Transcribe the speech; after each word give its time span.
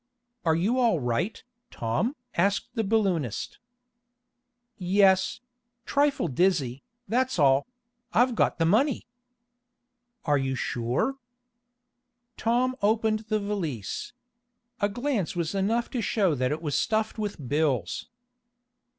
"Are 0.45 0.55
you 0.55 0.79
all 0.79 0.99
right, 0.99 1.43
Tom?" 1.69 2.15
asked 2.33 2.69
the 2.73 2.83
balloonist. 2.83 3.59
"Yes 4.79 5.41
trifle 5.85 6.27
dizzy, 6.27 6.81
that's 7.07 7.37
all 7.37 7.67
I've 8.11 8.33
got 8.33 8.57
the 8.57 8.65
money!" 8.65 9.05
"Are 10.25 10.39
you 10.39 10.55
sure?" 10.55 11.19
Tom 12.35 12.75
opened 12.81 13.25
the 13.29 13.37
valise. 13.37 14.13
A 14.79 14.89
glance 14.89 15.35
was 15.35 15.53
enough 15.53 15.87
to 15.91 16.01
show 16.01 16.33
that 16.33 16.51
it 16.51 16.63
was 16.63 16.73
stuffed 16.75 17.19
with 17.19 17.47
bills. 17.47 18.09